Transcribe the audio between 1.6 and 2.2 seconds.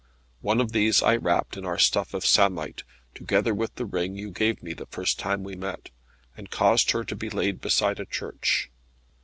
our stuff